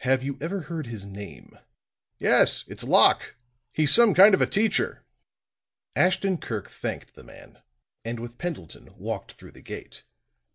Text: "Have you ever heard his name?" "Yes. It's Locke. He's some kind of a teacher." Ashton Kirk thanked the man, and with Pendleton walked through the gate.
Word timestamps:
"Have 0.00 0.22
you 0.22 0.36
ever 0.42 0.60
heard 0.60 0.84
his 0.88 1.06
name?" 1.06 1.58
"Yes. 2.18 2.64
It's 2.68 2.84
Locke. 2.84 3.34
He's 3.72 3.90
some 3.94 4.12
kind 4.12 4.34
of 4.34 4.42
a 4.42 4.46
teacher." 4.46 5.06
Ashton 5.96 6.36
Kirk 6.36 6.68
thanked 6.68 7.14
the 7.14 7.24
man, 7.24 7.62
and 8.04 8.20
with 8.20 8.36
Pendleton 8.36 8.94
walked 8.98 9.32
through 9.32 9.52
the 9.52 9.62
gate. 9.62 10.04